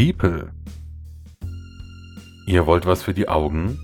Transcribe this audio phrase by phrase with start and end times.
[0.00, 0.50] Beeple.
[2.46, 3.78] Ihr wollt was für die Augen?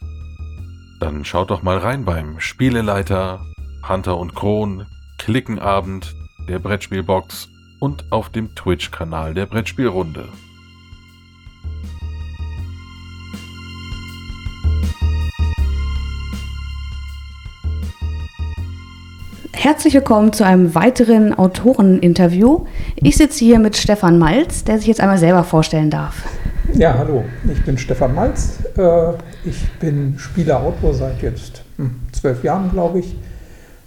[0.98, 3.44] Dann schaut doch mal rein beim Spieleleiter,
[3.86, 4.86] Hunter und Kron,
[5.18, 6.14] Klickenabend,
[6.48, 7.50] der Brettspielbox
[7.80, 10.26] und auf dem Twitch-Kanal der Brettspielrunde.
[19.66, 22.66] Herzlich willkommen zu einem weiteren Autoreninterview.
[22.94, 26.22] Ich sitze hier mit Stefan Malz, der sich jetzt einmal selber vorstellen darf.
[26.74, 28.60] Ja, hallo, ich bin Stefan Malz.
[28.76, 33.16] Äh, ich bin Spieler-Autor seit jetzt hm, zwölf Jahren, glaube ich,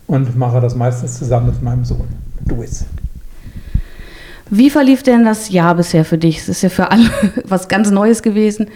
[0.05, 2.09] und mache das meistens zusammen mit meinem Sohn,
[2.49, 2.85] Louis.
[4.49, 6.39] Wie verlief denn das Jahr bisher für dich?
[6.39, 7.09] Es ist ja für alle
[7.45, 8.67] was ganz Neues gewesen,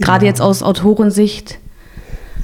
[0.00, 0.30] gerade ja.
[0.30, 1.60] jetzt aus Autorensicht.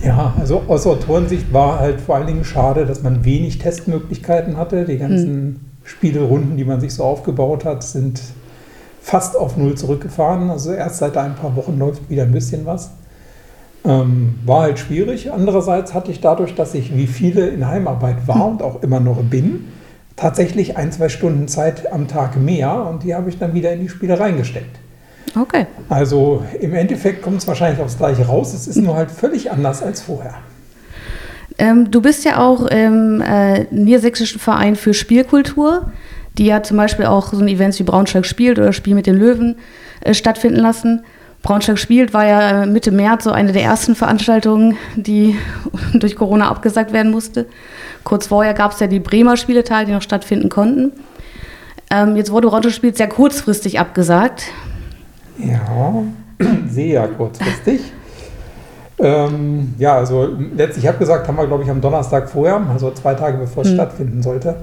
[0.05, 4.85] Ja, also aus Autorensicht war halt vor allen Dingen schade, dass man wenig Testmöglichkeiten hatte.
[4.85, 5.61] Die ganzen hm.
[5.83, 8.21] Spielerunden, die man sich so aufgebaut hat, sind
[9.01, 10.51] fast auf Null zurückgefahren.
[10.51, 12.91] Also erst seit ein paar Wochen läuft wieder ein bisschen was.
[13.85, 15.33] Ähm, war halt schwierig.
[15.33, 19.23] Andererseits hatte ich dadurch, dass ich wie viele in Heimarbeit war und auch immer noch
[19.23, 19.67] bin,
[20.17, 23.81] tatsächlich ein, zwei Stunden Zeit am Tag mehr und die habe ich dann wieder in
[23.81, 24.79] die Spiele reingesteckt.
[25.37, 25.67] Okay.
[25.89, 28.55] Also im Endeffekt kommt es wahrscheinlich aufs Gleiche raus.
[28.55, 30.35] Es ist nur halt völlig anders als vorher.
[31.59, 35.87] Ähm, du bist ja auch im äh, Niedersächsischen Verein für Spielkultur
[36.39, 39.17] die ja zum Beispiel auch so ein Events wie Braunschweig spielt oder Spiel mit den
[39.17, 39.57] Löwen
[40.01, 41.05] äh, stattfinden lassen.
[41.43, 45.37] Braunschweig spielt war ja Mitte März so eine der ersten Veranstaltungen, die
[45.95, 47.47] durch Corona abgesagt werden musste.
[48.03, 50.93] Kurz vorher gab es ja die Bremer Spieletage, die noch stattfinden konnten.
[51.91, 54.45] Ähm, jetzt wurde Braunschweig spielt sehr kurzfristig abgesagt.
[55.39, 56.03] Ja,
[56.69, 57.93] sehr kurzfristig.
[58.99, 63.39] ähm, ja, also letztlich abgesagt haben wir, glaube ich, am Donnerstag vorher, also zwei Tage
[63.39, 63.77] bevor es hm.
[63.77, 64.57] stattfinden sollte.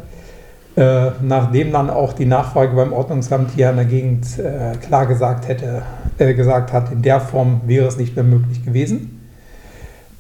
[0.78, 5.50] Äh, nachdem dann auch die Nachfrage beim Ordnungsamt hier in der Gegend äh, klar gesagt
[5.50, 5.82] hätte,
[6.18, 9.22] äh, gesagt hat, in der Form wäre es nicht mehr möglich gewesen.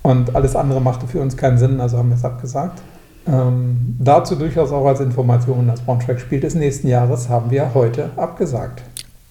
[0.02, 2.82] Und alles andere machte für uns keinen Sinn, also haben wir es abgesagt.
[3.28, 8.10] Ähm, dazu durchaus auch als Information, das Braunschweig Spiel des nächsten Jahres haben wir heute
[8.18, 8.82] abgesagt.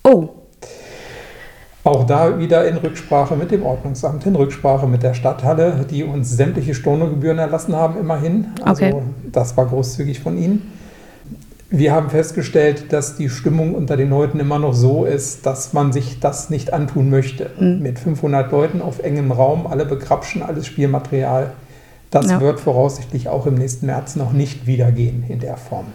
[0.05, 0.40] Oh.
[1.83, 6.37] Auch da wieder in Rücksprache mit dem Ordnungsamt, in Rücksprache mit der Stadthalle, die uns
[6.37, 8.49] sämtliche Stornogebühren erlassen haben, immerhin.
[8.63, 9.03] Also okay.
[9.33, 10.73] das war großzügig von ihnen.
[11.71, 15.93] Wir haben festgestellt, dass die Stimmung unter den Leuten immer noch so ist, dass man
[15.93, 17.51] sich das nicht antun möchte.
[17.59, 17.81] Mhm.
[17.81, 21.53] Mit 500 Leuten auf engem Raum, alle bekrapschen, alles Spielmaterial.
[22.11, 22.41] Das ja.
[22.41, 25.87] wird voraussichtlich auch im nächsten März noch nicht wieder gehen in der Form.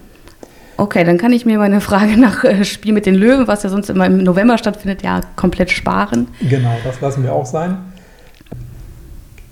[0.77, 3.69] Okay, dann kann ich mir meine Frage nach äh, Spiel mit den Löwen, was ja
[3.69, 6.27] sonst immer im November stattfindet, ja komplett sparen.
[6.41, 7.77] Genau, das lassen wir auch sein.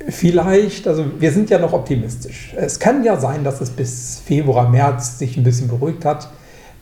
[0.09, 2.53] Vielleicht, also wir sind ja noch optimistisch.
[2.57, 6.29] Es kann ja sein, dass es bis Februar, März sich ein bisschen beruhigt hat.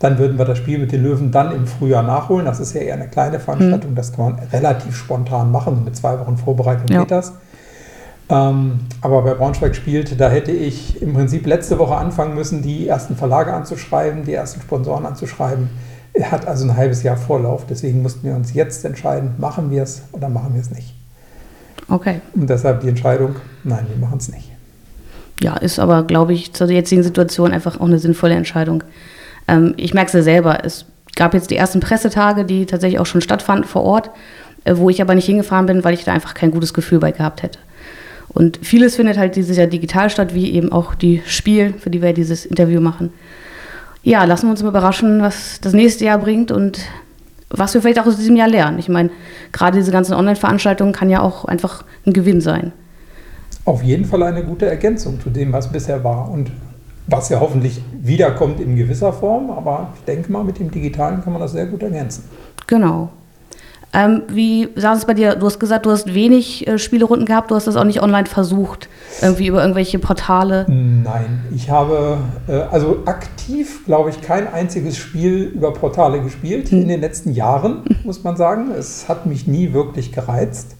[0.00, 2.44] Dann würden wir das Spiel mit den Löwen dann im Frühjahr nachholen.
[2.44, 3.94] Das ist ja eher eine kleine Veranstaltung, mhm.
[3.94, 5.84] das kann man relativ spontan machen.
[5.84, 7.00] Mit zwei Wochen Vorbereitung ja.
[7.00, 7.34] geht das.
[8.32, 12.88] Ähm, aber bei Braunschweig spielt, da hätte ich im Prinzip letzte Woche anfangen müssen, die
[12.88, 15.68] ersten Verlage anzuschreiben, die ersten Sponsoren anzuschreiben.
[16.14, 17.66] Er hat also ein halbes Jahr Vorlauf.
[17.66, 20.94] Deswegen mussten wir uns jetzt entscheiden, machen wir es oder machen wir es nicht.
[21.88, 22.22] Okay.
[22.34, 24.50] Und deshalb die Entscheidung, nein, wir machen es nicht.
[25.42, 28.82] Ja, ist aber, glaube ich, zur jetzigen Situation einfach auch eine sinnvolle Entscheidung.
[29.46, 30.64] Ähm, ich merke es ja selber.
[30.64, 34.10] Es gab jetzt die ersten Pressetage, die tatsächlich auch schon stattfanden vor Ort,
[34.64, 37.12] äh, wo ich aber nicht hingefahren bin, weil ich da einfach kein gutes Gefühl bei
[37.12, 37.58] gehabt hätte.
[38.34, 42.00] Und vieles findet halt dieses Jahr digital statt, wie eben auch die Spiel, für die
[42.00, 43.10] wir dieses Interview machen.
[44.02, 46.80] Ja, lassen wir uns mal überraschen, was das nächste Jahr bringt und
[47.50, 48.78] was wir vielleicht auch aus diesem Jahr lernen.
[48.78, 49.10] Ich meine,
[49.52, 52.72] gerade diese ganzen Online-Veranstaltungen kann ja auch einfach ein Gewinn sein.
[53.64, 56.50] Auf jeden Fall eine gute Ergänzung zu dem, was bisher war und
[57.06, 61.32] was ja hoffentlich wiederkommt in gewisser Form, aber ich denke mal, mit dem Digitalen kann
[61.32, 62.24] man das sehr gut ergänzen.
[62.66, 63.10] Genau.
[63.94, 65.36] Ähm, wie sah es bei dir?
[65.36, 68.26] Du hast gesagt, du hast wenig äh, Spielerunden gehabt, du hast das auch nicht online
[68.26, 68.88] versucht,
[69.20, 70.64] irgendwie über irgendwelche Portale.
[70.68, 72.16] Nein, ich habe
[72.48, 76.82] äh, also aktiv, glaube ich, kein einziges Spiel über Portale gespielt hm.
[76.82, 78.70] in den letzten Jahren, muss man sagen.
[78.70, 80.74] Es hat mich nie wirklich gereizt.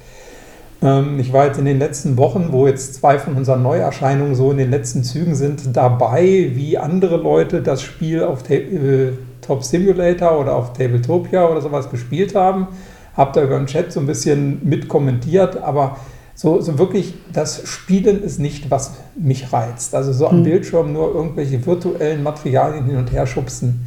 [0.81, 4.53] Ähm, ich war jetzt in den letzten Wochen, wo jetzt zwei von unseren Neuerscheinungen so
[4.53, 9.13] in den letzten Zügen sind, dabei, wie andere Leute das Spiel auf äh,
[9.43, 12.69] Top Simulator oder auf Tabletopia oder sowas gespielt haben
[13.17, 15.99] habe da über den Chat so ein bisschen mitkommentiert, aber
[16.35, 19.95] so, so wirklich das Spielen ist nicht, was mich reizt.
[19.95, 20.45] Also so am mhm.
[20.45, 23.87] Bildschirm nur irgendwelche virtuellen Materialien hin und her schubsen,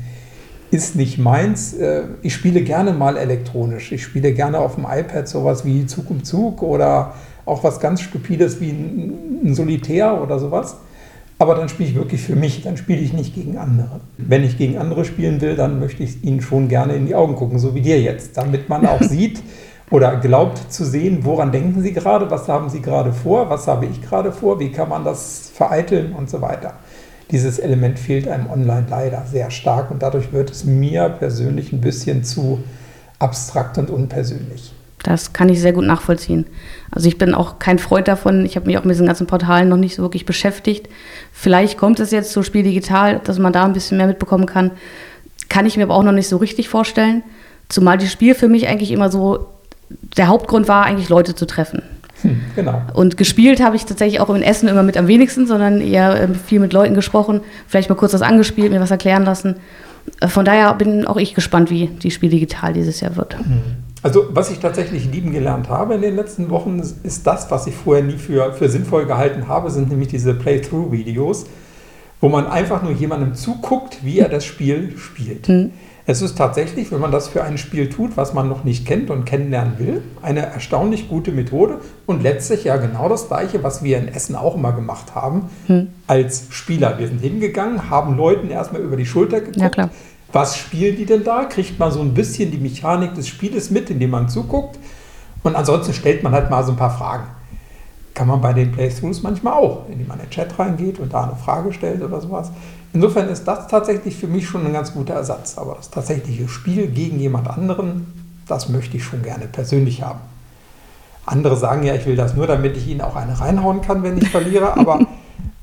[0.71, 1.73] ist nicht meins.
[1.73, 3.91] Äh, ich spiele gerne mal elektronisch.
[3.91, 8.01] Ich spiele gerne auf dem iPad sowas wie Zug um Zug oder auch was ganz
[8.01, 10.77] Stupides wie ein Solitär oder sowas.
[11.37, 13.99] Aber dann spiele ich wirklich für mich, dann spiele ich nicht gegen andere.
[14.17, 17.35] Wenn ich gegen andere spielen will, dann möchte ich ihnen schon gerne in die Augen
[17.35, 19.41] gucken, so wie dir jetzt, damit man auch sieht
[19.91, 23.85] oder glaubt zu sehen, woran denken sie gerade, was haben sie gerade vor, was habe
[23.85, 26.73] ich gerade vor, wie kann man das vereiteln und so weiter.
[27.31, 31.81] Dieses Element fehlt einem online leider sehr stark und dadurch wird es mir persönlich ein
[31.81, 32.63] bisschen zu
[33.19, 34.73] abstrakt und unpersönlich.
[35.05, 36.47] Das kann ich sehr gut nachvollziehen.
[36.89, 38.43] Also ich bin auch kein Freund davon.
[38.43, 40.89] Ich habe mich auch mit diesen ganzen Portalen noch nicht so wirklich beschäftigt.
[41.31, 44.71] Vielleicht kommt es jetzt zu Spiel digital, dass man da ein bisschen mehr mitbekommen kann.
[45.47, 47.21] Kann ich mir aber auch noch nicht so richtig vorstellen.
[47.69, 49.45] Zumal das Spiel für mich eigentlich immer so
[50.17, 51.83] der Hauptgrund war, eigentlich Leute zu treffen.
[52.23, 52.81] Hm, genau.
[52.93, 56.33] Und gespielt habe ich tatsächlich auch im Essen immer mit am wenigsten, sondern eher ähm,
[56.33, 59.57] viel mit Leuten gesprochen, vielleicht mal kurz was angespielt, mir was erklären lassen.
[60.19, 63.37] Äh, von daher bin auch ich gespannt, wie die Spiel digital dieses Jahr wird.
[63.37, 63.84] Hm.
[64.05, 67.73] Also was ich tatsächlich lieben gelernt habe in den letzten Wochen, ist das, was ich
[67.73, 71.47] vorher nie für, für sinnvoll gehalten habe, sind nämlich diese Playthrough-Videos,
[72.21, 75.49] wo man einfach nur jemandem zuguckt, wie er das Spiel spielt.
[75.49, 75.71] Mhm.
[76.05, 79.09] Es ist tatsächlich, wenn man das für ein Spiel tut, was man noch nicht kennt
[79.09, 83.97] und kennenlernen will, eine erstaunlich gute Methode und letztlich ja genau das Gleiche, was wir
[83.97, 85.87] in Essen auch immer gemacht haben hm.
[86.05, 86.99] als Spieler.
[86.99, 89.77] Wir sind hingegangen, haben Leuten erstmal über die Schulter geguckt.
[89.77, 89.89] Ja,
[90.31, 91.45] was spielen die denn da?
[91.45, 94.77] Kriegt man so ein bisschen die Mechanik des Spieles mit, indem man zuguckt.
[95.43, 97.25] Und ansonsten stellt man halt mal so ein paar Fragen.
[98.13, 101.23] Kann man bei den Playthroughs manchmal auch, indem man in den Chat reingeht und da
[101.23, 102.51] eine Frage stellt oder sowas.
[102.93, 105.57] Insofern ist das tatsächlich für mich schon ein ganz guter Ersatz.
[105.57, 108.07] Aber das tatsächliche Spiel gegen jemand anderen,
[108.47, 110.19] das möchte ich schon gerne persönlich haben.
[111.25, 114.17] Andere sagen ja, ich will das nur, damit ich ihnen auch eine reinhauen kann, wenn
[114.17, 114.77] ich verliere.
[114.77, 114.99] Aber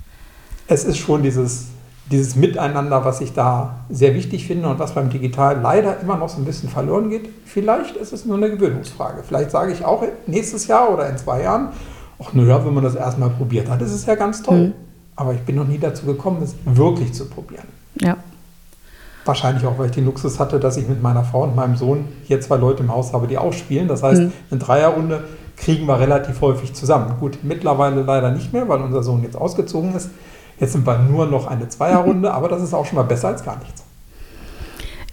[0.66, 1.68] es ist schon dieses
[2.10, 6.28] dieses Miteinander, was ich da sehr wichtig finde und was beim Digital leider immer noch
[6.28, 7.28] so ein bisschen verloren geht.
[7.46, 9.22] Vielleicht ist es nur eine Gewöhnungsfrage.
[9.22, 11.68] Vielleicht sage ich auch nächstes Jahr oder in zwei Jahren,
[12.20, 14.68] ach naja, wenn man das erstmal probiert hat, ist es ja ganz toll.
[14.68, 14.72] Mhm.
[15.16, 17.66] Aber ich bin noch nie dazu gekommen, es wirklich zu probieren.
[18.00, 18.16] Ja.
[19.24, 22.08] Wahrscheinlich auch, weil ich den Luxus hatte, dass ich mit meiner Frau und meinem Sohn
[22.24, 23.86] hier zwei Leute im Haus habe, die auch spielen.
[23.86, 24.32] Das heißt, mhm.
[24.50, 25.24] eine Dreierrunde
[25.56, 27.14] kriegen wir relativ häufig zusammen.
[27.20, 30.10] Gut, mittlerweile leider nicht mehr, weil unser Sohn jetzt ausgezogen ist.
[30.58, 33.44] Jetzt sind wir nur noch eine Zweierrunde, aber das ist auch schon mal besser als
[33.44, 33.82] gar nichts.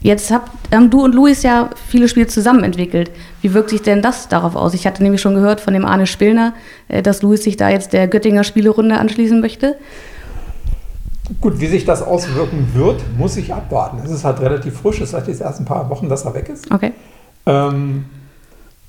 [0.02, 3.12] Jetzt habt ähm, du und Luis ja viele Spiele zusammen entwickelt.
[3.42, 4.74] Wie wirkt sich denn das darauf aus?
[4.74, 6.54] Ich hatte nämlich schon gehört von dem Arne Spillner,
[6.88, 9.76] äh, dass Luis sich da jetzt der Göttinger Spielerunde anschließen möchte.
[11.42, 14.00] Gut, wie sich das auswirken wird, muss ich abwarten.
[14.04, 16.34] Es ist halt relativ frisch, es ist halt jetzt erst ein paar Wochen, dass er
[16.34, 16.72] weg ist.
[16.72, 16.94] Okay.
[17.46, 18.06] Ähm,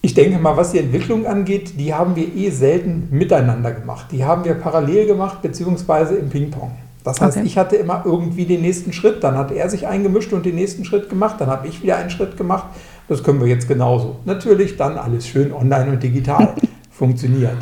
[0.02, 4.06] ich denke mal, was die Entwicklung angeht, die haben wir eh selten miteinander gemacht.
[4.12, 6.73] Die haben wir parallel gemacht, beziehungsweise im Ping-Pong.
[7.05, 7.47] Das heißt, okay.
[7.47, 10.85] ich hatte immer irgendwie den nächsten Schritt, dann hat er sich eingemischt und den nächsten
[10.85, 12.67] Schritt gemacht, dann habe ich wieder einen Schritt gemacht.
[13.08, 14.17] Das können wir jetzt genauso.
[14.25, 16.55] Natürlich dann alles schön online und digital
[16.91, 17.56] funktioniert.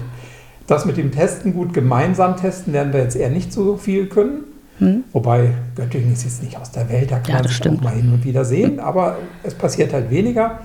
[0.66, 4.44] Das mit dem Testen gut gemeinsam testen werden wir jetzt eher nicht so viel können.
[4.78, 5.04] Hm.
[5.12, 7.94] Wobei Göttingen ist jetzt nicht aus der Welt, da kann ja, man sich auch mal
[7.94, 10.60] hin und wieder sehen, aber es passiert halt weniger.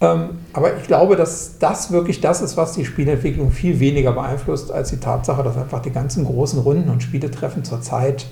[0.00, 4.70] Ähm, aber ich glaube, dass das wirklich das ist, was die Spielentwicklung viel weniger beeinflusst,
[4.70, 8.26] als die Tatsache, dass einfach die ganzen großen Runden und Spieletreffen zurzeit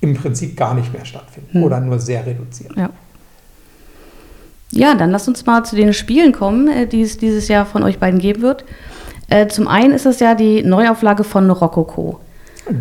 [0.00, 1.62] im Prinzip gar nicht mehr stattfinden hm.
[1.62, 2.72] oder nur sehr reduziert.
[2.76, 2.90] Ja.
[4.70, 7.82] ja, dann lasst uns mal zu den Spielen kommen, äh, die es dieses Jahr von
[7.82, 8.64] euch beiden geben wird.
[9.28, 12.20] Äh, zum einen ist es ja die Neuauflage von Rococo.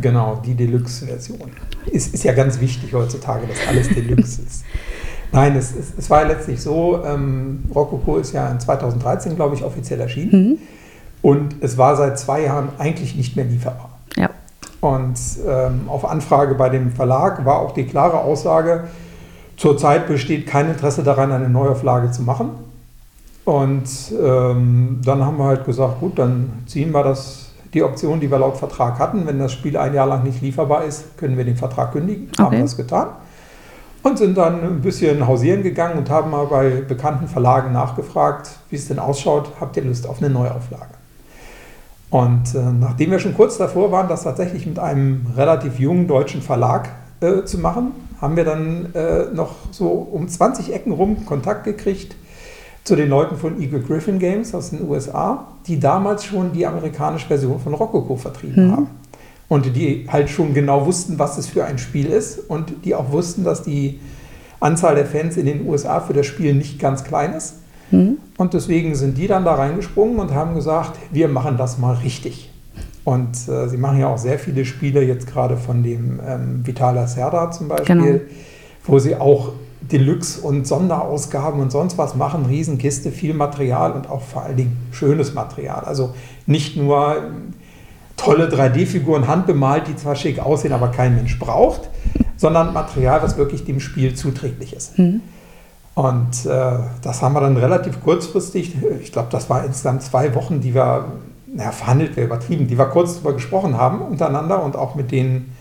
[0.01, 1.52] Genau, die Deluxe-Version.
[1.85, 4.64] Ist, ist ja ganz wichtig heutzutage, dass alles Deluxe ist.
[5.31, 9.56] Nein, es, es, es, war ja letztlich so, ähm, Rococo ist ja in 2013, glaube
[9.56, 10.31] ich, offiziell erschienen.
[10.31, 10.57] Mhm.
[11.21, 13.90] Und es war seit zwei Jahren eigentlich nicht mehr lieferbar.
[14.18, 14.30] Ja.
[14.81, 18.85] Und ähm, auf Anfrage bei dem Verlag war auch die klare Aussage,
[19.56, 22.50] zurzeit besteht kein Interesse daran, eine Neuauflage zu machen.
[23.45, 23.88] Und
[24.21, 28.40] ähm, dann haben wir halt gesagt, gut, dann ziehen wir das, die Option, die wir
[28.40, 29.26] laut Vertrag hatten.
[29.26, 32.30] Wenn das Spiel ein Jahr lang nicht lieferbar ist, können wir den Vertrag kündigen.
[32.33, 32.44] Okay.
[32.44, 33.07] Haben das getan
[34.04, 38.76] und sind dann ein bisschen hausieren gegangen und haben mal bei bekannten Verlagen nachgefragt, wie
[38.76, 40.96] es denn ausschaut, habt ihr Lust auf eine Neuauflage?
[42.10, 46.42] Und äh, nachdem wir schon kurz davor waren, das tatsächlich mit einem relativ jungen deutschen
[46.42, 46.90] Verlag
[47.22, 52.16] äh, zu machen, haben wir dann äh, noch so um 20 Ecken rum Kontakt gekriegt
[52.84, 57.28] zu den Leuten von Eagle Griffin Games aus den USA, die damals schon die amerikanische
[57.28, 58.72] Version von Rococo vertrieben mhm.
[58.72, 59.01] haben
[59.52, 63.12] und die halt schon genau wussten, was es für ein Spiel ist und die auch
[63.12, 64.00] wussten, dass die
[64.62, 67.56] Anzahl der Fans in den USA für das Spiel nicht ganz klein ist.
[67.92, 68.20] Mhm.
[68.38, 72.50] Und deswegen sind die dann da reingesprungen und haben gesagt, wir machen das mal richtig.
[73.04, 77.06] Und äh, sie machen ja auch sehr viele Spiele, jetzt gerade von dem ähm, Vitala
[77.08, 78.20] Serda zum Beispiel, genau.
[78.86, 84.22] wo sie auch Deluxe und Sonderausgaben und sonst was machen, Riesenkiste, viel Material und auch
[84.22, 85.84] vor allen Dingen schönes Material.
[85.84, 86.14] Also
[86.46, 87.18] nicht nur
[88.23, 91.90] tolle 3D-Figuren handbemalt, die zwar schick aussehen, aber kein Mensch braucht,
[92.37, 94.99] sondern Material, was wirklich dem Spiel zuträglich ist.
[94.99, 95.21] Mhm.
[95.95, 100.61] Und äh, das haben wir dann relativ kurzfristig, ich glaube, das war insgesamt zwei Wochen,
[100.61, 101.06] die wir,
[101.54, 105.56] naja, verhandelt wäre übertrieben, die wir kurz darüber gesprochen haben untereinander und auch mit denen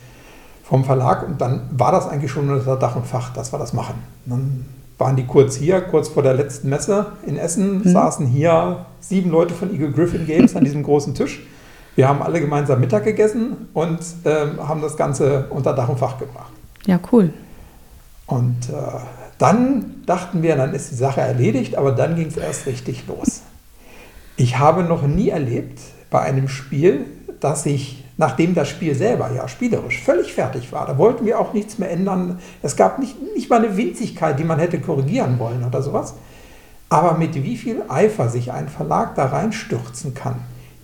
[0.63, 1.27] vom Verlag.
[1.27, 3.95] Und dann war das eigentlich schon unter Dach und Fach, dass wir das machen.
[4.27, 4.67] Und dann
[4.99, 7.89] waren die kurz hier, kurz vor der letzten Messe in Essen, mhm.
[7.89, 11.41] saßen hier sieben Leute von Eagle Griffin Games an diesem großen Tisch.
[11.97, 16.19] Wir haben alle gemeinsam Mittag gegessen und ähm, haben das Ganze unter Dach und Fach
[16.19, 16.53] gebracht.
[16.87, 17.33] Ja, cool.
[18.27, 18.73] Und äh,
[19.39, 23.43] dann dachten wir, dann ist die Sache erledigt, aber dann ging es erst richtig los.
[24.37, 25.81] Ich habe noch nie erlebt
[26.11, 27.07] bei einem Spiel,
[27.41, 31.53] dass ich, nachdem das Spiel selber ja spielerisch völlig fertig war, da wollten wir auch
[31.53, 32.39] nichts mehr ändern.
[32.63, 36.15] Es gab nicht, nicht mal eine Winzigkeit, die man hätte korrigieren wollen oder sowas.
[36.89, 40.37] Aber mit wie viel Eifer sich ein Verlag da reinstürzen kann,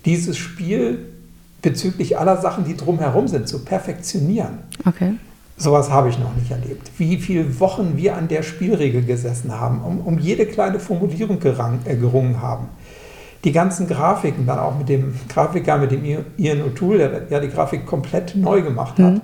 [0.06, 1.06] dieses Spiel
[1.60, 4.58] bezüglich aller Sachen, die drumherum sind, zu perfektionieren.
[4.86, 5.14] Okay.
[5.58, 6.90] Sowas habe ich noch nicht erlebt.
[6.98, 11.80] Wie viele Wochen wir an der Spielregel gesessen haben, um, um jede kleine Formulierung gerang,
[11.86, 12.68] äh, gerungen haben.
[13.44, 17.48] Die ganzen Grafiken, dann auch mit dem Grafiker, mit dem Ian O'Toole, der ja die
[17.48, 19.14] Grafik komplett neu gemacht hat.
[19.14, 19.20] Mhm.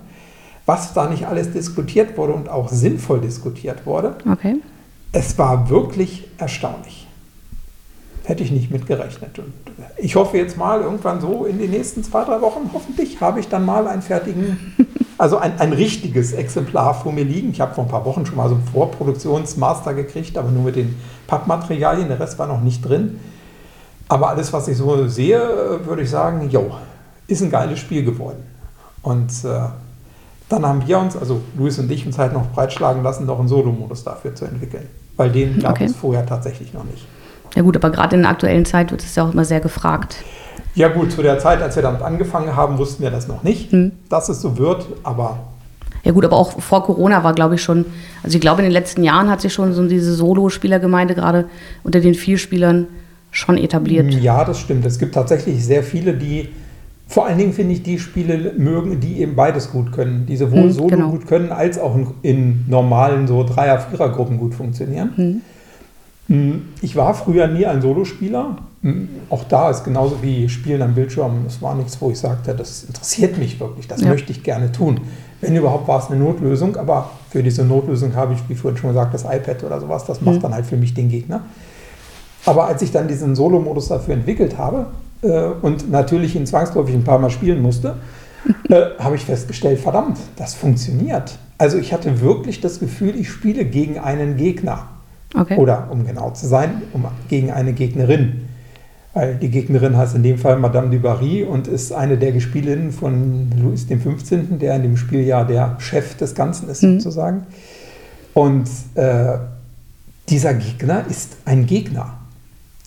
[0.65, 4.17] Was da nicht alles diskutiert wurde und auch sinnvoll diskutiert wurde.
[4.31, 4.57] Okay.
[5.13, 7.09] Es war wirklich erstaunlich.
[8.25, 9.39] Hätte ich nicht mit gerechnet.
[9.39, 9.53] Und
[9.97, 13.49] ich hoffe jetzt mal, irgendwann so in den nächsten zwei, drei Wochen, hoffentlich habe ich
[13.49, 14.75] dann mal einen fertigen
[15.23, 17.51] Also ein, ein richtiges Exemplar vor mir liegen.
[17.53, 20.75] Ich habe vor ein paar Wochen schon mal so einen Vorproduktionsmaster gekriegt, aber nur mit
[20.75, 20.97] den
[21.29, 22.09] Pappmaterialien.
[22.09, 23.21] Der Rest war noch nicht drin.
[24.09, 25.39] Aber alles, was ich so sehe,
[25.85, 26.73] würde ich sagen, jo,
[27.29, 28.43] ist ein geiles Spiel geworden.
[29.03, 29.61] Und äh,
[30.49, 33.47] dann haben wir uns, also Luis und ich, uns halt noch breitschlagen lassen, noch einen
[33.47, 34.89] Solo-Modus dafür zu entwickeln.
[35.17, 35.85] Weil den gab okay.
[35.85, 37.07] es vorher tatsächlich noch nicht.
[37.55, 40.17] Ja gut, aber gerade in der aktuellen Zeit wird es ja auch immer sehr gefragt.
[40.75, 43.73] Ja gut, zu der Zeit, als wir damit angefangen haben, wussten wir das noch nicht,
[43.73, 43.93] hm.
[44.09, 45.39] dass es so wird, aber...
[46.03, 47.85] Ja gut, aber auch vor Corona war, glaube ich, schon,
[48.25, 51.45] also ich glaube, in den letzten Jahren hat sich schon so diese Solo-Spielergemeinde gerade
[51.85, 52.89] unter den Vielspielern
[53.31, 54.13] schon etabliert.
[54.15, 54.85] Ja, das stimmt.
[54.85, 56.49] Es gibt tatsächlich sehr viele, die,
[57.07, 60.27] vor allen Dingen finde ich, die Spiele mögen, die eben beides gut können.
[60.27, 61.11] Die sowohl hm, Solo genau.
[61.11, 65.13] gut können, als auch in, in normalen so Dreier-, Vierer-Gruppen gut funktionieren.
[65.15, 65.25] Hm.
[65.25, 65.43] hm
[66.81, 68.57] ich war früher nie ein Solospieler
[69.31, 72.83] auch da ist genauso wie Spielen am Bildschirm, es war nichts, wo ich sagte, das
[72.83, 74.09] interessiert mich wirklich, das ja.
[74.09, 75.01] möchte ich gerne tun.
[75.41, 78.91] Wenn überhaupt war es eine Notlösung, aber für diese Notlösung habe ich, wie vorhin schon
[78.91, 80.43] gesagt, das iPad oder sowas, das macht mhm.
[80.43, 81.43] dann halt für mich den Gegner.
[82.45, 84.87] Aber als ich dann diesen Solo-Modus dafür entwickelt habe
[85.23, 87.99] äh, und natürlich ihn zwangsläufig ein paar Mal spielen musste,
[88.69, 91.39] äh, habe ich festgestellt, verdammt, das funktioniert.
[91.57, 94.89] Also ich hatte wirklich das Gefühl, ich spiele gegen einen Gegner.
[95.35, 95.57] Okay.
[95.57, 98.49] Oder um genau zu sein, um, gegen eine Gegnerin.
[99.15, 102.93] Weil die Gegnerin heißt in dem Fall Madame du Barry und ist eine der Gespielinnen
[102.93, 106.99] von Louis XV., der in dem Spiel ja der Chef des Ganzen ist, mhm.
[107.01, 107.47] sozusagen.
[108.33, 109.39] Und äh,
[110.29, 112.15] dieser Gegner ist ein Gegner.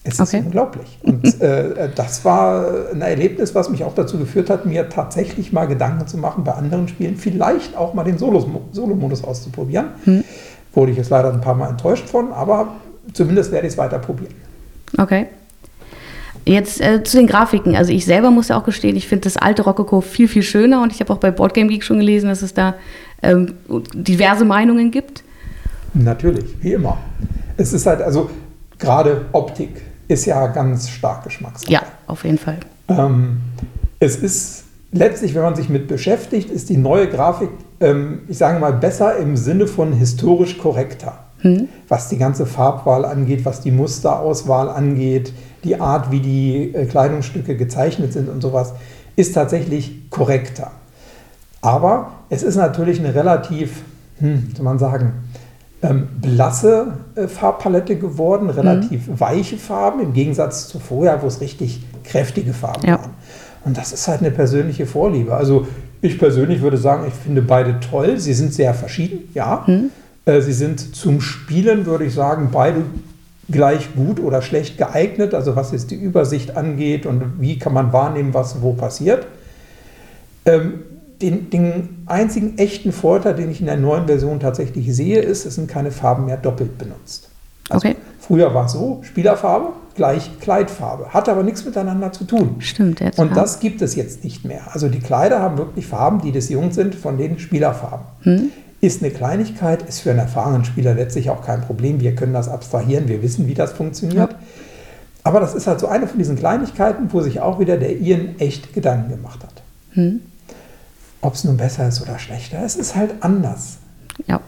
[0.03, 0.37] Es okay.
[0.37, 0.99] ist unglaublich.
[1.03, 5.65] Und äh, das war ein Erlebnis, was mich auch dazu geführt hat, mir tatsächlich mal
[5.65, 9.87] Gedanken zu machen, bei anderen Spielen vielleicht auch mal den Solo-Modus auszuprobieren.
[10.05, 10.23] Mhm.
[10.75, 12.75] Wurde ich jetzt leider ein paar Mal enttäuscht von, aber
[13.13, 14.33] zumindest werde ich es weiter probieren.
[14.97, 15.27] Okay.
[16.45, 17.75] Jetzt äh, zu den Grafiken.
[17.75, 20.83] Also ich selber muss ja auch gestehen, ich finde das alte Rococo viel, viel schöner
[20.83, 22.75] und ich habe auch bei Boardgame Geek schon gelesen, dass es da
[23.23, 23.53] ähm,
[23.93, 25.23] diverse Meinungen gibt.
[25.95, 26.97] Natürlich, wie immer.
[27.57, 28.29] Es ist halt, also
[28.77, 31.71] gerade Optik ist ja ganz stark Geschmackssache.
[31.71, 32.57] Ja, auf jeden Fall.
[32.89, 33.37] Ähm,
[33.99, 34.64] es ist
[34.95, 37.49] letztlich, wenn man sich mit beschäftigt, ist die neue Grafik,
[37.79, 41.19] ähm, ich sage mal, besser im Sinne von historisch korrekter.
[41.39, 41.67] Hm.
[41.87, 45.33] Was die ganze Farbwahl angeht, was die Musterauswahl angeht,
[45.63, 48.73] die Art, wie die äh, Kleidungsstücke gezeichnet sind und sowas,
[49.15, 50.71] ist tatsächlich korrekter.
[51.61, 53.81] Aber es ist natürlich eine relativ,
[54.19, 55.13] hm, soll man sagen,
[55.81, 59.19] ähm, blasse äh, Farbpalette geworden, relativ mhm.
[59.19, 62.99] weiche Farben, im Gegensatz zu vorher, wo es richtig kräftige Farben ja.
[62.99, 63.11] waren.
[63.65, 65.35] Und das ist halt eine persönliche Vorliebe.
[65.35, 65.67] Also
[66.01, 68.19] ich persönlich würde sagen, ich finde beide toll.
[68.19, 69.65] Sie sind sehr verschieden, ja.
[69.67, 69.89] Mhm.
[70.25, 72.83] Äh, sie sind zum Spielen, würde ich sagen, beide
[73.49, 77.93] gleich gut oder schlecht geeignet, also was jetzt die Übersicht angeht und wie kann man
[77.93, 79.27] wahrnehmen, was wo passiert.
[80.45, 80.83] Ähm,
[81.21, 85.55] den, den, einzigen echten Vorteil, den ich in der neuen Version tatsächlich sehe, ist, es
[85.55, 87.29] sind keine Farben mehr doppelt benutzt.
[87.69, 87.97] Also okay.
[88.25, 92.57] Früher war es so, Spielerfarbe gleich Kleidfarbe, hat aber nichts miteinander zu tun.
[92.59, 92.99] Stimmt.
[92.99, 94.61] Jetzt und das gibt es jetzt nicht mehr.
[94.73, 98.05] Also die Kleider haben wirklich Farben, die des Jung sind von den Spielerfarben.
[98.21, 98.51] Hm.
[98.81, 102.01] Ist eine Kleinigkeit, ist für einen erfahrenen Spieler letztlich auch kein Problem.
[102.01, 104.31] Wir können das abstrahieren, wir wissen, wie das funktioniert.
[104.31, 104.39] Ja.
[105.23, 108.35] Aber das ist halt so eine von diesen Kleinigkeiten, wo sich auch wieder der Ian
[108.37, 109.63] echt Gedanken gemacht hat.
[109.93, 110.21] Hm.
[111.21, 113.77] Ob es nun besser ist oder schlechter, es ist halt anders.
[114.27, 114.41] Ja.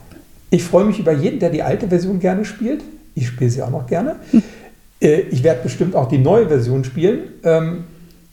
[0.50, 2.84] Ich freue mich über jeden, der die alte Version gerne spielt.
[3.18, 4.18] Ich spiele sie auch noch gerne.
[4.32, 4.44] Hm.
[5.02, 7.30] Äh, ich werde bestimmt auch die neue Version spielen.
[7.44, 7.86] Ähm,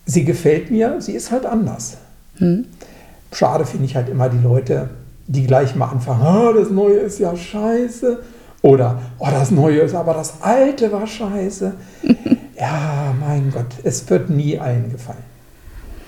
[0.04, 1.96] sie gefällt mir, sie ist halt anders.
[2.36, 2.66] Hm.
[3.32, 4.90] Schade finde ich halt immer die Leute,
[5.26, 8.20] die gleich mal anfangen, oh, das Neue ist ja scheiße.
[8.60, 11.72] Oder, oh, das Neue ist aber das Alte war scheiße.
[12.58, 15.24] ja, mein Gott, es wird nie allen gefallen.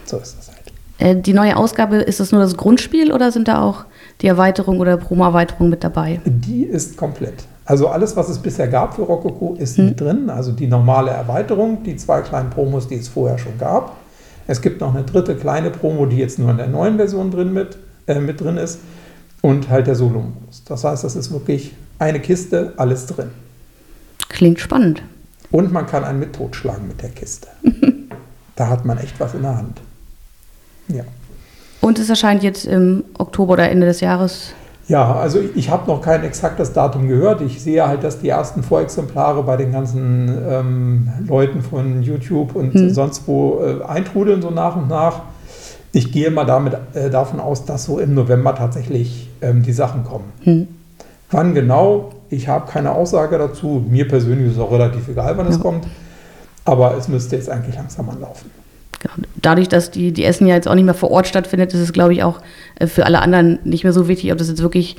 [0.04, 0.58] So ist das halt.
[0.98, 3.86] Äh, die neue Ausgabe, ist das nur das Grundspiel oder sind da auch
[4.20, 6.20] die Erweiterung oder Promo-Erweiterung mit dabei?
[6.24, 7.44] Die ist komplett.
[7.66, 9.86] Also alles, was es bisher gab für Rococo, ist hm.
[9.86, 10.30] mit drin.
[10.30, 13.96] Also die normale Erweiterung, die zwei kleinen Promos, die es vorher schon gab.
[14.46, 17.52] Es gibt noch eine dritte kleine Promo, die jetzt nur in der neuen Version drin
[17.52, 18.78] mit, äh, mit drin ist.
[19.42, 20.62] Und halt der Solo-Modus.
[20.64, 23.30] Das heißt, das ist wirklich eine Kiste, alles drin.
[24.28, 25.02] Klingt spannend.
[25.50, 27.48] Und man kann einen mit totschlagen mit der Kiste.
[28.56, 29.80] da hat man echt was in der Hand.
[30.88, 31.04] Ja.
[31.80, 34.52] Und es erscheint jetzt im Oktober oder Ende des Jahres
[34.88, 37.40] ja, also ich habe noch kein exaktes Datum gehört.
[37.40, 42.72] Ich sehe halt, dass die ersten Vorexemplare bei den ganzen ähm, Leuten von YouTube und
[42.72, 42.90] hm.
[42.90, 45.22] sonst wo äh, eintrudeln, so nach und nach.
[45.92, 50.04] Ich gehe mal damit, äh, davon aus, dass so im November tatsächlich ähm, die Sachen
[50.04, 50.32] kommen.
[50.42, 50.68] Hm.
[51.32, 52.10] Wann genau?
[52.30, 53.84] Ich habe keine Aussage dazu.
[53.88, 55.52] Mir persönlich ist es auch relativ egal, wann ja.
[55.52, 55.86] es kommt.
[56.64, 58.50] Aber es müsste jetzt eigentlich langsam anlaufen.
[59.36, 61.92] Dadurch, dass die, die Essen ja jetzt auch nicht mehr vor Ort stattfindet, ist es,
[61.92, 62.40] glaube ich, auch
[62.78, 64.96] äh, für alle anderen nicht mehr so wichtig, ob das jetzt wirklich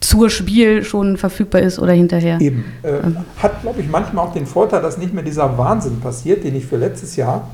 [0.00, 2.40] zur Spiel schon verfügbar ist oder hinterher.
[2.40, 2.64] Eben.
[2.82, 2.98] Äh,
[3.42, 6.66] hat, glaube ich, manchmal auch den Vorteil, dass nicht mehr dieser Wahnsinn passiert, den ich
[6.66, 7.48] für letztes Jahr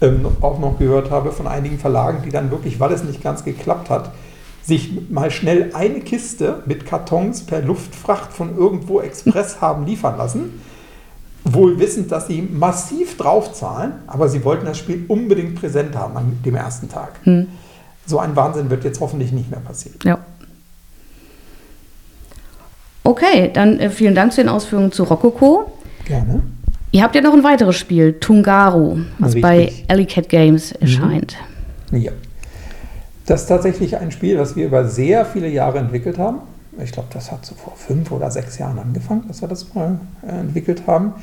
[0.00, 3.44] ähm, auch noch gehört habe von einigen Verlagen, die dann wirklich, weil es nicht ganz
[3.44, 4.12] geklappt hat,
[4.62, 10.60] sich mal schnell eine Kiste mit Kartons per Luftfracht von irgendwo Express haben liefern lassen
[11.44, 16.38] wohl wissend, dass sie massiv draufzahlen, aber sie wollten das Spiel unbedingt präsent haben an
[16.44, 17.12] dem ersten Tag.
[17.24, 17.48] Hm.
[18.06, 19.98] So ein Wahnsinn wird jetzt hoffentlich nicht mehr passieren.
[20.04, 20.18] Ja.
[23.02, 25.70] Okay, dann äh, vielen Dank zu den Ausführungen zu Rococo.
[26.06, 26.42] Gerne.
[26.92, 29.42] Ihr habt ja noch ein weiteres Spiel, Tungaru, was Richtig.
[29.42, 30.80] bei Alley Cat Games mhm.
[30.80, 31.36] erscheint.
[31.90, 32.00] Mhm.
[32.00, 32.12] Ja.
[33.26, 36.40] Das ist tatsächlich ein Spiel, was wir über sehr viele Jahre entwickelt haben
[36.82, 39.98] ich glaube, das hat so vor fünf oder sechs Jahren angefangen, dass wir das mal
[40.26, 41.14] äh, entwickelt haben.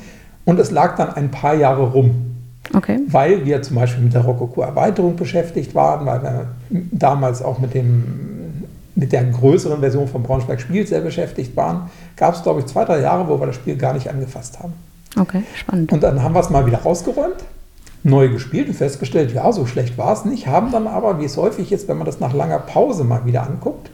[0.44, 2.32] Und es lag dann ein paar Jahre rum.
[2.74, 3.00] Okay.
[3.06, 6.46] Weil wir zum Beispiel mit der Rococo-Erweiterung beschäftigt waren, weil wir
[6.90, 12.34] damals auch mit, dem, mit der größeren Version von Braunschweig Spiel sehr beschäftigt waren, gab
[12.34, 14.72] es, glaube ich, zwei, drei Jahre, wo wir das Spiel gar nicht angefasst haben.
[15.18, 15.92] Okay, spannend.
[15.92, 17.36] Und dann haben wir es mal wieder rausgeräumt,
[18.02, 21.36] neu gespielt und festgestellt, ja, so schlecht war es nicht, haben dann aber, wie es
[21.36, 23.90] häufig ist, wenn man das nach langer Pause mal wieder anguckt,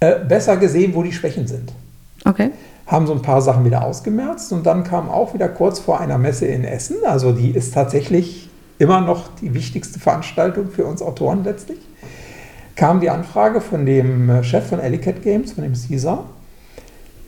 [0.00, 1.72] äh, besser gesehen, wo die Schwächen sind.
[2.24, 2.50] Okay.
[2.88, 6.18] Haben so ein paar Sachen wieder ausgemerzt und dann kam auch wieder kurz vor einer
[6.18, 8.48] Messe in Essen, also die ist tatsächlich
[8.78, 11.78] immer noch die wichtigste Veranstaltung für uns Autoren letztlich,
[12.74, 16.24] kam die Anfrage von dem äh, Chef von Ellicat Games, von dem Caesar,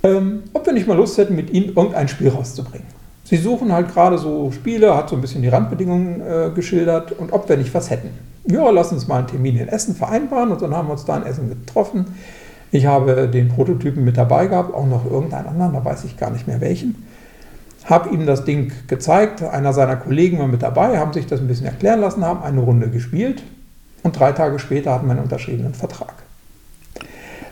[0.03, 2.87] ähm, ob wir nicht mal Lust hätten, mit ihm irgendein Spiel rauszubringen.
[3.25, 7.33] Sie suchen halt gerade so Spiele, hat so ein bisschen die Randbedingungen äh, geschildert und
[7.33, 8.09] ob wir nicht was hätten.
[8.47, 11.17] Ja, lass uns mal einen Termin in Essen vereinbaren und dann haben wir uns da
[11.17, 12.07] in Essen getroffen.
[12.73, 16.31] Ich habe den Prototypen mit dabei gehabt, auch noch irgendeinen anderen, da weiß ich gar
[16.31, 17.07] nicht mehr welchen.
[17.85, 21.49] Habe ihm das Ding gezeigt, einer seiner Kollegen war mit dabei, haben sich das ein
[21.49, 23.43] bisschen erklären lassen, haben eine Runde gespielt
[24.03, 26.15] und drei Tage später hatten wir einen unterschriebenen Vertrag.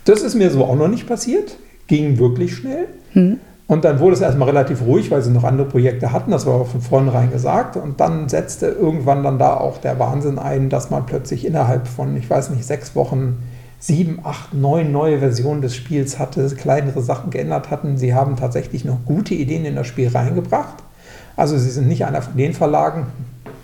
[0.05, 2.87] Das ist mir so auch noch nicht passiert, ging wirklich schnell.
[3.13, 3.41] Hm.
[3.67, 6.65] Und dann wurde es erstmal relativ ruhig, weil sie noch andere Projekte hatten, das war
[6.65, 7.77] von vornherein gesagt.
[7.77, 12.17] Und dann setzte irgendwann dann da auch der Wahnsinn ein, dass man plötzlich innerhalb von,
[12.17, 13.37] ich weiß nicht, sechs Wochen
[13.81, 17.97] sieben, acht, neun neue Versionen des Spiels hatte, kleinere Sachen geändert hatten.
[17.97, 20.83] Sie haben tatsächlich noch gute Ideen in das Spiel reingebracht.
[21.37, 23.07] Also sie sind nicht einer von den Verlagen,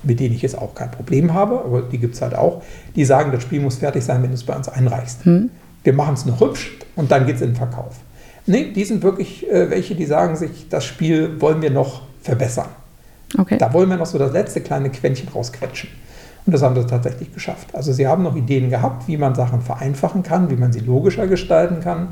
[0.05, 2.63] mit denen ich jetzt auch kein Problem habe, aber die gibt es halt auch,
[2.95, 5.25] die sagen, das Spiel muss fertig sein, wenn du es bei uns einreichst.
[5.25, 5.51] Hm.
[5.83, 7.97] Wir machen es noch hübsch und dann geht es in den Verkauf.
[8.47, 12.69] Nee, die sind wirklich äh, welche, die sagen sich, das Spiel wollen wir noch verbessern.
[13.37, 13.59] Okay.
[13.59, 15.91] Da wollen wir noch so das letzte kleine Quäntchen rausquetschen.
[16.47, 17.69] Und das haben sie tatsächlich geschafft.
[17.75, 21.27] Also sie haben noch Ideen gehabt, wie man Sachen vereinfachen kann, wie man sie logischer
[21.27, 22.09] gestalten kann,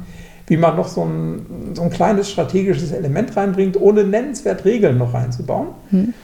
[0.46, 5.12] wie man noch so ein, so ein kleines strategisches Element reinbringt, ohne nennenswert Regeln noch
[5.14, 5.68] reinzubauen.
[5.90, 6.14] Hm.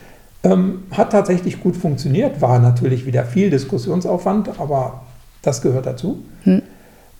[0.44, 5.03] Ähm, hat tatsächlich gut funktioniert, war natürlich wieder viel Diskussionsaufwand, aber
[5.42, 6.23] das gehört dazu.
[6.44, 6.62] Hm.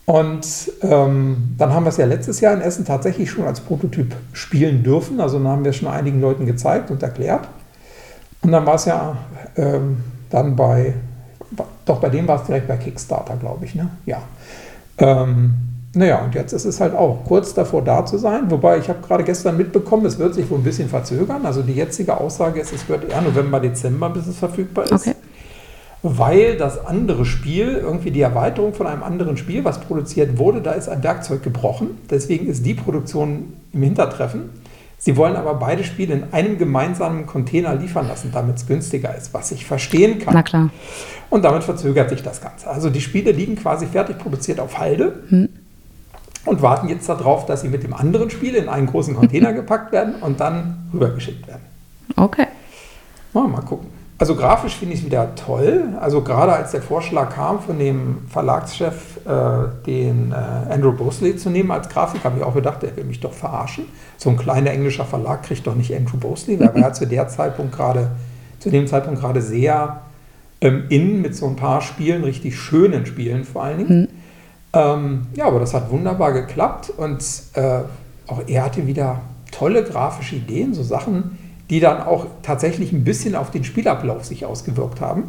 [0.07, 4.17] Und ähm, dann haben wir es ja letztes Jahr in Essen tatsächlich schon als Prototyp
[4.33, 5.21] spielen dürfen.
[5.21, 7.47] Also dann haben wir es schon einigen Leuten gezeigt und erklärt.
[8.41, 9.19] Und dann war es ja
[9.57, 9.99] ähm,
[10.31, 10.95] dann bei,
[11.85, 13.89] doch bei dem war es direkt bei Kickstarter, glaube ich, ne?
[14.07, 14.23] Ja.
[14.99, 15.55] Ähm,
[15.95, 19.01] naja, und jetzt ist es halt auch kurz davor da zu sein, wobei ich habe
[19.01, 21.47] gerade gestern mitbekommen, es wird sich wohl ein bisschen verzögern.
[21.47, 25.07] Also die jetzige Aussage ist, es wird eher November, Dezember, bis es verfügbar ist.
[25.07, 25.17] Okay.
[26.03, 30.73] weil das andere Spiel, irgendwie die Erweiterung von einem anderen Spiel, was produziert wurde, da
[30.73, 31.99] ist ein Werkzeug gebrochen.
[32.11, 34.51] Deswegen ist die Produktion im Hintertreffen.
[35.01, 39.33] Sie wollen aber beide Spiele in einem gemeinsamen Container liefern lassen, damit es günstiger ist,
[39.33, 40.35] was ich verstehen kann.
[40.35, 40.71] Na klar.
[41.31, 42.69] Und damit verzögert sich das Ganze.
[42.69, 45.49] Also die Spiele liegen quasi fertig produziert auf Halde hm.
[46.47, 49.93] und warten jetzt darauf, dass sie mit dem anderen Spiel in einen großen Container gepackt
[49.93, 51.63] werden und dann rübergeschickt werden.
[52.17, 52.47] Okay.
[53.33, 53.98] Mal, mal gucken.
[54.21, 55.97] Also grafisch finde ich es wieder toll.
[56.01, 61.51] Also gerade als der Vorschlag kam von dem Verlagschef, äh, den äh, Andrew Bosley zu
[61.51, 63.85] nehmen als Grafik, habe ich auch gedacht, der will mich doch verarschen.
[64.17, 67.77] So ein kleiner englischer Verlag kriegt doch nicht Andrew Bosley, war ja zu der Zeitpunkt
[67.77, 68.11] gerade,
[68.59, 70.01] zu dem Zeitpunkt gerade sehr
[70.61, 74.01] ähm, in mit so ein paar Spielen, richtig schönen Spielen vor allen Dingen.
[74.01, 74.09] Mhm.
[74.73, 77.23] Ähm, ja, aber das hat wunderbar geklappt und
[77.55, 77.81] äh,
[78.27, 79.21] auch er hatte wieder
[79.53, 81.39] tolle grafische Ideen, so Sachen,
[81.71, 85.25] die dann auch tatsächlich ein bisschen auf den Spielablauf sich ausgewirkt haben,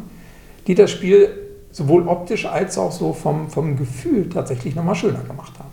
[0.66, 1.28] die das Spiel
[1.72, 5.68] sowohl optisch als auch so vom, vom Gefühl tatsächlich nochmal schöner gemacht haben.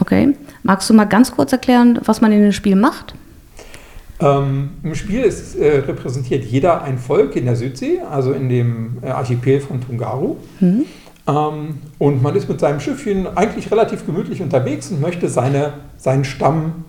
[0.00, 0.34] Okay.
[0.62, 3.14] Magst du mal ganz kurz erklären, was man in dem Spiel macht?
[4.20, 8.98] Ähm, Im Spiel ist, äh, repräsentiert jeder ein Volk in der Südsee, also in dem
[9.02, 10.36] äh, Archipel von Tungaru.
[10.60, 10.84] Mhm.
[11.26, 16.24] Ähm, und man ist mit seinem Schiffchen eigentlich relativ gemütlich unterwegs und möchte seine, seinen
[16.24, 16.84] Stamm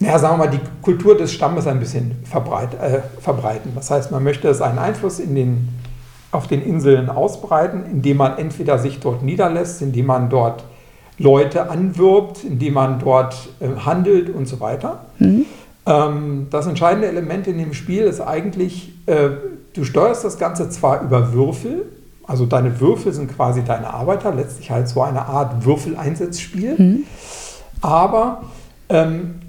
[0.00, 3.72] naja, sagen wir mal, die Kultur des Stammes ein bisschen verbreit, äh, verbreiten.
[3.74, 5.68] Das heißt, man möchte seinen Einfluss in den,
[6.30, 10.64] auf den Inseln ausbreiten, indem man entweder sich dort niederlässt, indem man dort
[11.18, 15.06] Leute anwirbt, indem man dort äh, handelt und so weiter.
[15.18, 15.46] Mhm.
[15.86, 19.30] Ähm, das entscheidende Element in dem Spiel ist eigentlich, äh,
[19.74, 21.86] du steuerst das Ganze zwar über Würfel,
[22.26, 27.02] also deine Würfel sind quasi deine Arbeiter, letztlich halt so eine Art Würfeleinsatzspiel, mhm.
[27.80, 28.42] aber
[28.88, 29.40] ähm,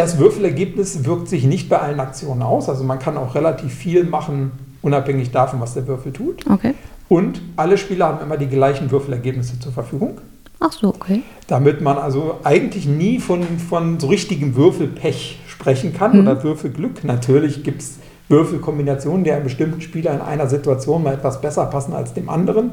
[0.00, 2.70] das Würfelergebnis wirkt sich nicht bei allen Aktionen aus.
[2.70, 6.46] Also man kann auch relativ viel machen, unabhängig davon, was der Würfel tut.
[6.50, 6.72] Okay.
[7.10, 10.18] Und alle Spieler haben immer die gleichen Würfelergebnisse zur Verfügung.
[10.58, 11.22] Ach so, okay.
[11.48, 16.20] Damit man also eigentlich nie von, von so richtigem Würfelpech sprechen kann mhm.
[16.20, 17.04] oder Würfelglück.
[17.04, 17.98] Natürlich gibt es
[18.30, 22.70] Würfelkombinationen, die einem bestimmten Spieler in einer Situation mal etwas besser passen als dem anderen.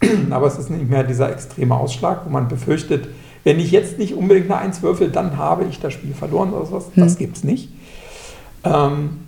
[0.30, 3.06] Aber es ist nicht mehr dieser extreme Ausschlag, wo man befürchtet,
[3.44, 6.66] wenn ich jetzt nicht unbedingt eine 1 würfel, dann habe ich das Spiel verloren oder
[6.66, 6.86] sowas.
[6.94, 7.04] Hm.
[7.04, 7.70] Das gibt es nicht.
[8.64, 9.20] Ähm,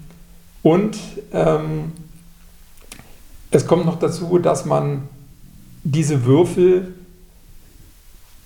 [0.63, 0.99] und
[1.33, 1.93] ähm,
[3.51, 5.03] es kommt noch dazu, dass man
[5.85, 6.95] diese Würfel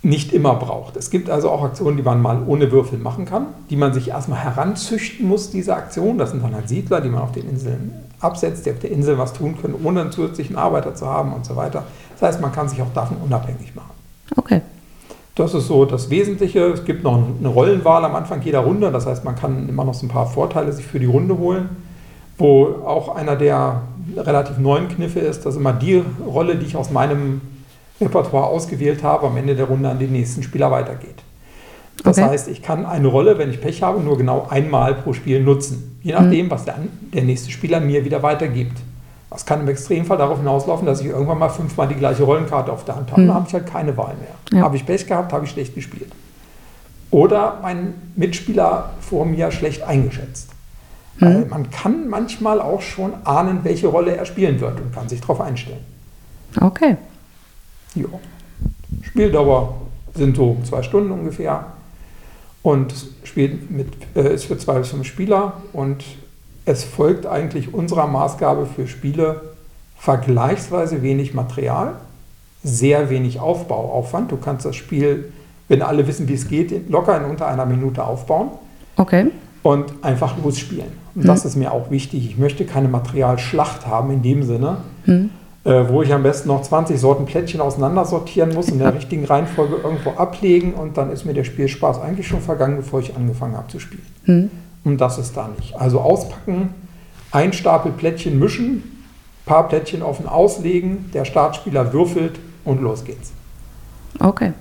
[0.03, 0.97] nicht immer braucht.
[0.97, 4.09] Es gibt also auch Aktionen, die man mal ohne Würfel machen kann, die man sich
[4.09, 6.17] erstmal heranzüchten muss, diese Aktion.
[6.17, 9.19] Das sind dann halt Siedler, die man auf den Inseln absetzt, die auf der Insel
[9.19, 11.85] was tun können, ohne einen zusätzlichen Arbeiter zu haben und so weiter.
[12.19, 13.91] Das heißt, man kann sich auch davon unabhängig machen.
[14.37, 14.63] Okay.
[15.37, 16.61] Das ist so das Wesentliche.
[16.61, 18.91] Es gibt noch eine Rollenwahl am Anfang jeder Runde.
[18.91, 21.69] Das heißt, man kann immer noch so ein paar Vorteile sich für die Runde holen.
[22.39, 23.83] Wo auch einer der
[24.17, 27.43] relativ neuen Kniffe ist, dass immer die Rolle, die ich aus meinem
[28.01, 31.23] Repertoire ausgewählt habe, am Ende der Runde an den nächsten Spieler weitergeht.
[32.03, 32.29] Das okay.
[32.29, 35.99] heißt, ich kann eine Rolle, wenn ich Pech habe, nur genau einmal pro Spiel nutzen.
[36.03, 36.51] Je nachdem, mhm.
[36.51, 36.77] was der,
[37.13, 38.79] der nächste Spieler mir wieder weitergibt.
[39.31, 42.85] Das kann im Extremfall darauf hinauslaufen, dass ich irgendwann mal fünfmal die gleiche Rollenkarte auf
[42.85, 43.23] der Hand habe.
[43.23, 43.27] Mhm.
[43.27, 44.59] Dann habe ich halt keine Wahl mehr.
[44.59, 44.65] Ja.
[44.65, 46.13] Habe ich Pech gehabt, habe ich schlecht gespielt.
[47.11, 50.51] Oder mein Mitspieler vor mir schlecht eingeschätzt.
[51.19, 51.25] Mhm.
[51.25, 55.21] Weil man kann manchmal auch schon ahnen, welche Rolle er spielen wird und kann sich
[55.21, 55.85] darauf einstellen.
[56.61, 56.97] Okay.
[57.95, 58.21] Jo.
[59.03, 59.75] Spieldauer
[60.15, 61.67] sind so zwei Stunden ungefähr.
[62.63, 66.05] Und spielt mit, äh, ist für zwei bis fünf Spieler und
[66.67, 69.41] es folgt eigentlich unserer Maßgabe für Spiele
[69.97, 71.95] vergleichsweise wenig Material,
[72.63, 74.33] sehr wenig Aufbauaufwand.
[74.33, 75.33] Du kannst das Spiel,
[75.69, 78.51] wenn alle wissen, wie es geht, locker in unter einer Minute aufbauen.
[78.97, 79.29] Okay.
[79.63, 80.89] Und einfach losspielen.
[81.15, 81.27] Und mhm.
[81.29, 82.29] das ist mir auch wichtig.
[82.29, 85.31] Ich möchte keine Materialschlacht haben in dem Sinne, mhm.
[85.65, 89.77] äh, wo ich am besten noch 20 Sorten Plättchen auseinandersortieren muss, in der richtigen Reihenfolge
[89.77, 93.69] irgendwo ablegen und dann ist mir der Spielspaß eigentlich schon vergangen, bevor ich angefangen habe
[93.69, 94.07] zu spielen.
[94.25, 94.51] Mhm.
[94.87, 95.75] Und das ist da nicht.
[95.75, 96.73] Also auspacken,
[97.33, 99.05] ein Stapel Plättchen mischen,
[99.45, 103.33] paar Plättchen offen auslegen, der Startspieler würfelt und los geht's.
[104.21, 104.53] Okay.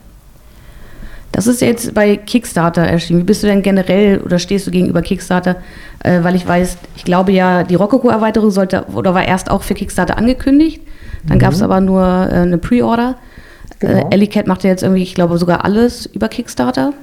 [1.31, 3.19] Das ist jetzt bei Kickstarter erschienen.
[3.19, 5.57] Wie bist du denn generell oder stehst du gegenüber Kickstarter?
[5.99, 9.75] Äh, weil ich weiß, ich glaube ja, die Rococo-Erweiterung sollte oder war erst auch für
[9.75, 10.81] Kickstarter angekündigt.
[11.27, 11.41] Dann mhm.
[11.41, 13.15] gab es aber nur äh, eine Pre-Order.
[13.77, 14.09] Genau.
[14.09, 16.93] Äh, Ellie macht ja jetzt irgendwie, ich glaube, sogar alles über Kickstarter.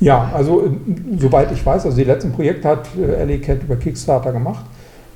[0.00, 0.70] Ja, also äh,
[1.18, 4.64] soweit ich weiß, also die letzten Projekte hat äh, Alley Cat über Kickstarter gemacht.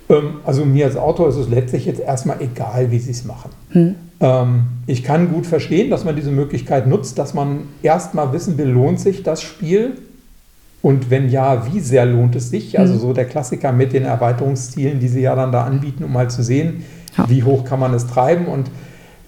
[0.09, 3.51] Ähm, also mir als Autor ist es letztlich jetzt erstmal egal, wie sie es machen.
[3.71, 3.95] Hm.
[4.21, 8.68] Ähm, ich kann gut verstehen, dass man diese Möglichkeit nutzt, dass man erstmal wissen will,
[8.68, 9.99] lohnt sich das Spiel?
[10.83, 12.79] Und wenn ja, wie sehr lohnt es sich?
[12.79, 13.01] Also hm.
[13.01, 16.42] so der Klassiker mit den Erweiterungszielen, die sie ja dann da anbieten, um mal zu
[16.42, 16.85] sehen,
[17.16, 17.29] Ja.
[17.29, 18.47] Wie hoch kann man es treiben?
[18.47, 18.71] Und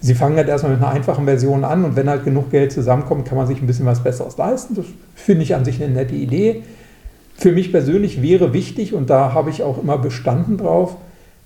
[0.05, 3.27] sie fangen halt erstmal mit einer einfachen Version an und wenn halt genug Geld zusammenkommt,
[3.27, 4.75] kann man sich ein bisschen was Besseres leisten.
[4.75, 6.63] Das finde ich an sich eine nette Idee.
[7.37, 10.97] Für mich persönlich wäre wichtig, und da habe ich auch immer bestanden drauf,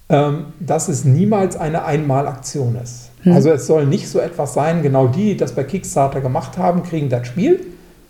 [0.08, 3.10] ähm, dass es niemals eine Einmalaktion ist.
[3.22, 3.32] Hm.
[3.32, 6.82] Also es soll nicht so etwas sein, genau die, die das bei Kickstarter gemacht haben,
[6.82, 7.60] kriegen das Spiel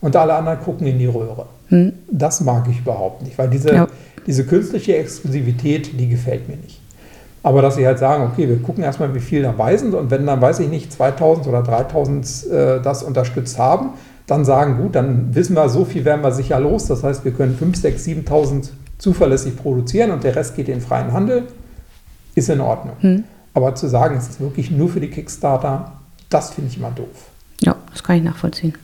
[0.01, 1.47] und alle anderen gucken in die Röhre.
[1.69, 1.93] Hm.
[2.11, 3.87] Das mag ich überhaupt nicht, weil diese, ja.
[4.27, 6.81] diese künstliche Exklusivität, die gefällt mir nicht.
[7.49, 10.27] Aber dass sie halt sagen, okay, wir gucken erstmal, wie viele dabei sind und wenn
[10.27, 13.95] dann, weiß ich nicht, 2000 oder 3000 äh, das unterstützt haben,
[14.27, 16.89] dann sagen, gut, dann wissen wir, so viel werden wir sicher los.
[16.89, 20.83] Das heißt, wir können 5, 6, 7000 zuverlässig produzieren und der Rest geht in den
[20.83, 21.45] freien Handel,
[22.35, 22.97] ist in Ordnung.
[23.01, 23.25] Hm.
[23.55, 25.93] Aber zu sagen, es ist wirklich nur für die Kickstarter,
[26.29, 27.31] das finde ich immer doof.
[27.63, 28.75] Ja, das kann ich nachvollziehen.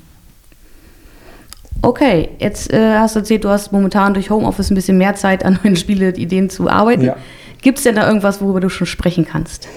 [1.83, 5.45] Okay, jetzt äh, hast du erzählt, du hast momentan durch Homeoffice ein bisschen mehr Zeit
[5.45, 7.05] an neuen Spieleideen zu arbeiten.
[7.05, 7.17] Ja.
[7.65, 9.69] Gibt es denn da irgendwas, worüber du schon sprechen kannst?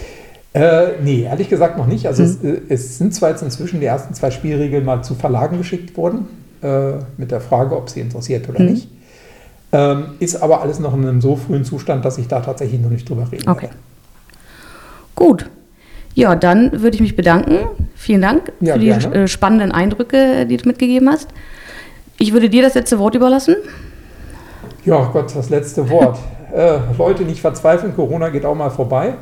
[0.51, 2.05] Äh, nee, ehrlich gesagt noch nicht.
[2.05, 2.29] Also hm.
[2.29, 5.95] es, äh, es, sind zwar jetzt inzwischen die ersten zwei Spielregeln mal zu Verlagen geschickt
[5.95, 6.27] worden,
[6.61, 8.65] äh, mit der Frage, ob sie interessiert oder hm.
[8.73, 8.89] nicht.
[9.71, 12.89] Ähm, ist aber alles noch in einem so frühen Zustand, dass ich da tatsächlich noch
[12.89, 13.63] nicht drüber reden okay.
[13.63, 13.75] werde.
[15.15, 15.49] Gut.
[16.13, 17.67] Ja, dann würde ich mich bedanken.
[17.95, 21.29] Vielen Dank ja, für die äh, spannenden Eindrücke, die du mitgegeben hast.
[22.17, 23.55] Ich würde dir das letzte Wort überlassen.
[24.83, 26.19] Ja, Gott, das letzte Wort.
[26.57, 29.13] äh, Leute, nicht verzweifeln, Corona geht auch mal vorbei.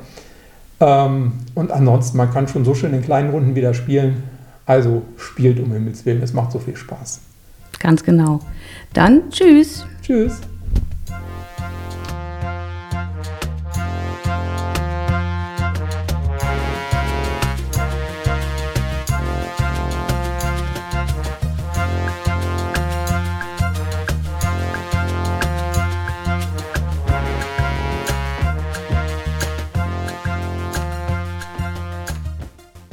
[0.80, 4.24] Ähm, und ansonsten, man kann schon so schön in kleinen Runden wieder spielen.
[4.66, 7.22] Also spielt um Himmels Willen, es macht so viel Spaß.
[7.80, 8.40] Ganz genau.
[8.94, 9.86] Dann tschüss.
[10.02, 10.40] Tschüss.